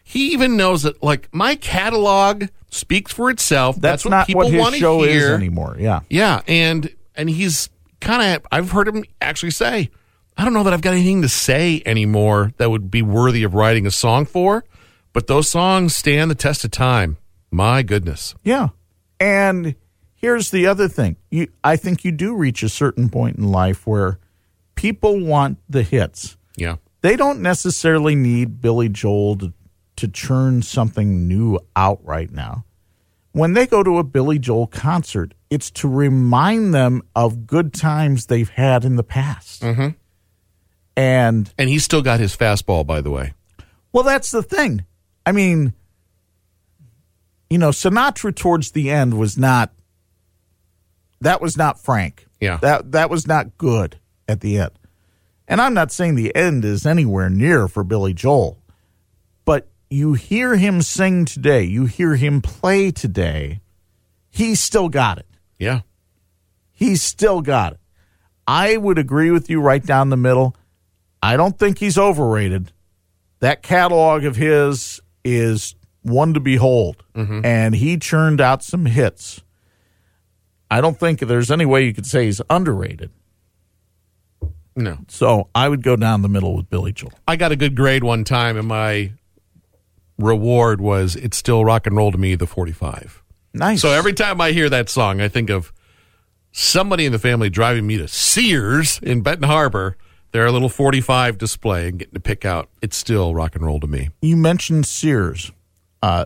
[0.03, 3.77] He even knows that, like, my catalog speaks for itself.
[3.77, 5.29] That's, That's, what not people what his want to show hear.
[5.29, 5.77] is anymore.
[5.79, 6.01] Yeah.
[6.11, 9.91] Yeah, and and he's kind of I've heard him actually say,
[10.37, 13.55] I don't know that I've got anything to say anymore that would be worthy of
[13.55, 14.65] writing a song for,
[15.13, 17.19] but those songs stand the test of time.
[17.51, 18.35] My goodness.
[18.43, 18.71] Yeah.
[19.21, 19.77] And
[20.15, 21.17] here's the other thing.
[21.31, 24.19] You I think you do reach a certain point in life where
[24.75, 26.37] people want the hits.
[26.57, 26.77] Yeah.
[27.03, 29.53] They don't necessarily need Billy Joel to,
[29.97, 32.65] to churn something new out right now.
[33.33, 38.27] When they go to a Billy Joel concert, it's to remind them of good times
[38.27, 39.63] they've had in the past.
[39.63, 39.89] Mm-hmm.
[40.97, 43.35] And And he's still got his fastball by the way.
[43.93, 44.85] well, that's the thing.
[45.27, 45.73] I mean,
[47.51, 49.73] you know, Sinatra towards the end was not
[51.21, 52.27] that was not frank.
[52.41, 52.59] Yeah.
[52.59, 53.99] That that was not good
[54.29, 54.73] at the end.
[55.49, 58.59] And I'm not saying the end is anywhere near for Billy Joel.
[59.45, 63.61] But you hear him sing today, you hear him play today,
[64.31, 65.27] he's still got it.
[65.59, 65.81] Yeah.
[66.73, 67.81] He's still got it.
[68.47, 70.57] I would agree with you right down the middle.
[71.25, 72.71] I don't think he's overrated.
[73.41, 77.41] That catalog of his is one to behold, mm-hmm.
[77.43, 79.41] and he churned out some hits.
[80.71, 83.11] I don't think there's any way you could say he's underrated.
[84.77, 84.99] No.
[85.09, 87.13] So I would go down the middle with Billy Joel.
[87.27, 89.13] I got a good grade one time and my
[90.19, 93.23] reward was it's still rock and roll to me the 45.
[93.55, 93.81] Nice.
[93.81, 95.73] So every time I hear that song, I think of
[96.53, 99.97] somebody in the family driving me to Sears in Benton Harbor,
[100.35, 102.69] their little 45 display and getting to pick out.
[102.83, 104.11] It's still rock and roll to me.
[104.21, 105.53] You mentioned Sears.
[106.03, 106.25] Uh,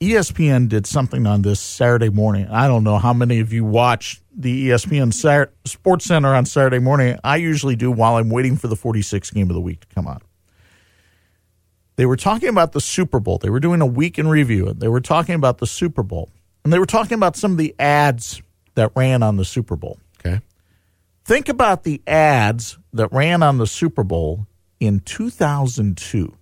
[0.00, 2.48] ESPN did something on this Saturday morning.
[2.48, 6.78] I don't know how many of you watch the ESPN Sar- Sports Center on Saturday
[6.78, 7.18] morning.
[7.22, 10.06] I usually do while I'm waiting for the 46th game of the week to come
[10.06, 10.22] on.
[11.96, 13.36] They were talking about the Super Bowl.
[13.36, 16.30] They were doing a week in review, and they were talking about the Super Bowl.
[16.64, 18.40] And they were talking about some of the ads
[18.74, 19.98] that ran on the Super Bowl.
[21.28, 24.46] Think about the ads that ran on the Super Bowl
[24.80, 26.34] in 2002.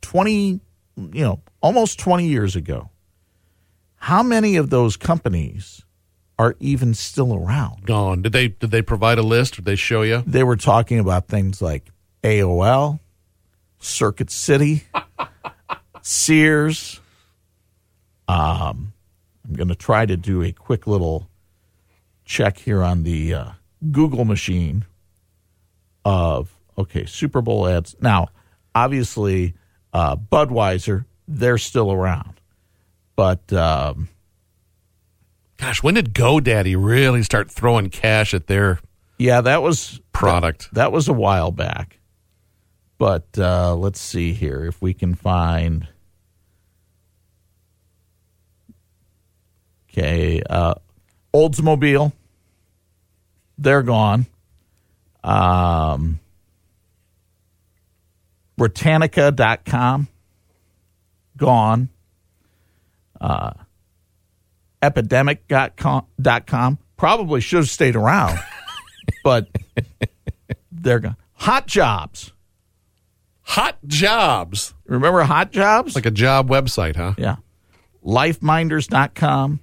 [0.00, 0.60] 20, you
[0.96, 2.88] know, almost 20 years ago.
[3.96, 5.84] How many of those companies
[6.38, 7.84] are even still around?
[7.84, 8.22] Gone.
[8.22, 9.56] Did they did they provide a list?
[9.56, 10.22] Did they show you?
[10.26, 11.90] They were talking about things like
[12.22, 13.00] AOL,
[13.78, 14.84] Circuit City,
[16.00, 17.02] Sears.
[18.26, 18.94] Um,
[19.46, 21.28] I'm going to try to do a quick little
[22.32, 23.50] check here on the uh,
[23.90, 24.86] Google machine
[26.04, 27.94] of okay Super Bowl ads.
[28.00, 28.28] Now,
[28.74, 29.54] obviously,
[29.92, 32.40] uh, Budweiser they're still around,
[33.14, 34.08] but um,
[35.58, 38.80] Gosh, when did GoDaddy really start throwing cash at their
[39.16, 40.68] yeah, that was product?
[40.72, 42.00] That was a while back.
[42.98, 45.86] But uh, let's see here if we can find.
[49.88, 50.74] Okay, uh,
[51.32, 52.12] Oldsmobile.
[53.62, 54.26] They're gone.
[55.22, 56.18] Um,
[58.56, 60.08] Britannica.com.
[61.36, 61.88] Gone.
[63.20, 63.52] Uh,
[64.82, 66.06] epidemic.com.
[66.20, 66.78] dot com.
[66.96, 68.38] Probably should have stayed around,
[69.24, 69.48] but
[70.72, 71.16] they're gone.
[71.34, 72.32] Hot Jobs.
[73.42, 74.74] Hot jobs.
[74.86, 75.94] Remember Hot Jobs?
[75.94, 77.14] Like a job website, huh?
[77.18, 77.36] yeah.
[78.04, 79.60] Lifeminders.com,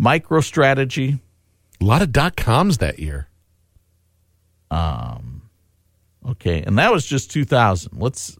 [0.00, 1.20] MicroStrategy.
[1.80, 3.27] A lot of dot coms that year.
[6.30, 7.92] Okay, and that was just 2000.
[7.98, 8.36] Let's,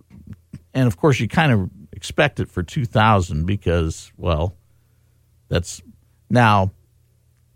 [0.74, 4.56] and of course, you kind of expect it for 2000 because, well,
[5.48, 5.80] that's
[6.28, 6.72] now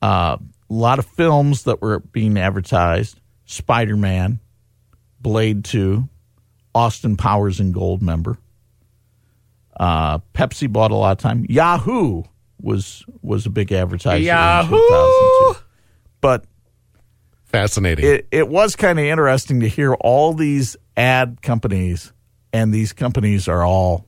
[0.01, 4.41] uh, a lot of films that were being advertised Spider Man,
[5.21, 6.09] Blade 2,
[6.75, 8.39] Austin Powers and Goldmember.
[9.79, 11.45] Uh, Pepsi bought a lot of time.
[11.49, 12.23] Yahoo
[12.61, 14.23] was was a big advertiser.
[14.23, 14.75] Yahoo!
[14.75, 15.65] In 2002.
[16.21, 16.45] But
[17.53, 18.05] Fascinating.
[18.07, 22.13] it, it was kind of interesting to hear all these ad companies,
[22.53, 24.07] and these companies are all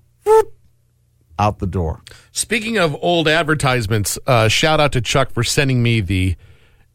[1.39, 2.01] out the door.
[2.33, 6.37] Speaking of old advertisements, uh, shout out to Chuck for sending me the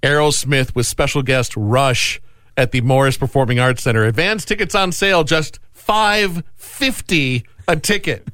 [0.01, 2.21] Aerosmith with special guest Rush
[2.55, 4.03] at the Morris Performing Arts Center.
[4.05, 8.27] Advance tickets on sale, just five fifty a ticket.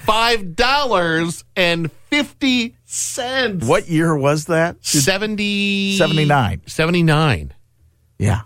[0.00, 3.66] Five dollars and fifty cents.
[3.66, 4.84] What year was that?
[4.84, 6.62] 70 79.
[6.66, 7.52] 79.
[8.20, 8.42] Yeah.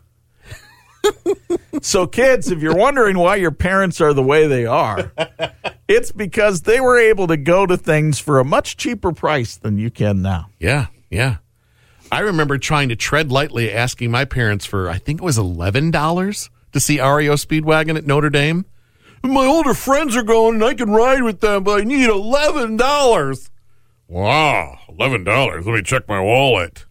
[1.83, 5.13] so, kids, if you're wondering why your parents are the way they are,
[5.89, 9.77] it's because they were able to go to things for a much cheaper price than
[9.77, 10.49] you can now.
[10.61, 11.39] Yeah, yeah.
[12.13, 15.91] I remember trying to tread lightly, asking my parents for I think it was eleven
[15.91, 18.65] dollars to see REO Speedwagon at Notre Dame.
[19.25, 22.77] My older friends are going, and I can ride with them, but I need eleven
[22.77, 23.51] dollars.
[24.07, 25.67] Wow, eleven dollars.
[25.67, 26.85] Let me check my wallet.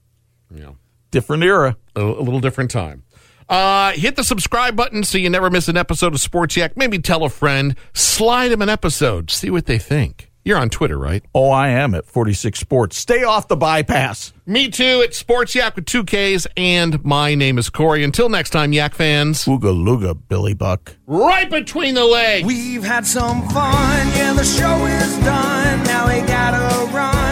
[0.53, 0.71] Yeah,
[1.11, 1.77] Different era.
[1.95, 3.03] A, a little different time.
[3.49, 6.77] Uh, hit the subscribe button so you never miss an episode of Sports Yak.
[6.77, 10.29] Maybe tell a friend, slide them an episode, see what they think.
[10.45, 11.23] You're on Twitter, right?
[11.33, 12.97] Oh, I am at 46 Sports.
[12.97, 14.33] Stay off the bypass.
[14.45, 15.01] Me too.
[15.01, 18.03] It's Sports Yak with two Ks, and my name is Corey.
[18.03, 20.97] Until next time, Yak fans, Ooga looga, Billy Buck.
[21.07, 22.45] right between the legs.
[22.45, 25.83] We've had some fun, yeah, the show is done.
[25.85, 27.22] Now we gotta run.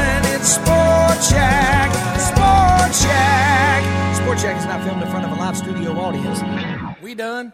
[0.41, 4.15] It's Sport Shack, Sport Shack.
[4.15, 6.41] Sport Shack is not filmed in front of a live studio audience.
[6.99, 7.53] We done?